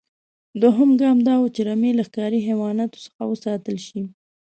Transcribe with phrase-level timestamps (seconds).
[0.61, 4.01] دویم ګام دا و چې رمې له ښکاري حیواناتو څخه وساتل شي.